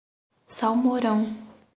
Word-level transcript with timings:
Salmourão 0.47 1.27